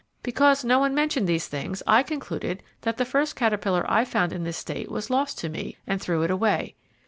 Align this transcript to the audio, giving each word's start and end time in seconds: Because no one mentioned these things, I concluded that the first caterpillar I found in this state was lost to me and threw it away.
Because 0.23 0.65
no 0.65 0.79
one 0.79 0.95
mentioned 0.95 1.27
these 1.27 1.45
things, 1.47 1.83
I 1.85 2.01
concluded 2.01 2.63
that 2.81 2.97
the 2.97 3.05
first 3.05 3.35
caterpillar 3.35 3.85
I 3.87 4.03
found 4.03 4.33
in 4.33 4.43
this 4.45 4.57
state 4.57 4.89
was 4.89 5.11
lost 5.11 5.37
to 5.37 5.47
me 5.47 5.77
and 5.85 6.01
threw 6.01 6.23
it 6.23 6.31
away. 6.31 6.73